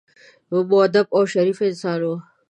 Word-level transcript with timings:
مودب 0.71 1.05
او 1.15 1.21
شریف 1.33 1.57
انسانان 1.69 2.01
وو. 2.09 2.15